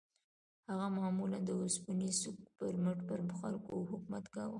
هغه 0.69 0.87
معمولاً 0.97 1.39
د 1.45 1.49
اوسپنيز 1.61 2.13
سوک 2.23 2.39
پر 2.57 2.73
مټ 2.83 2.97
پر 3.09 3.19
خلکو 3.39 3.73
حکومت 3.91 4.25
کاوه. 4.33 4.49